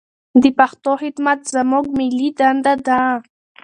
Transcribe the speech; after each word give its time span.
د 0.41 0.43
پښتو 0.57 0.91
خدمت 1.01 1.39
زموږ 1.55 1.85
ملي 1.97 2.29
دنده 2.39 2.73
ده. 2.87 3.01